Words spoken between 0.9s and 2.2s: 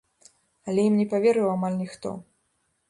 не паверыў амаль ніхто.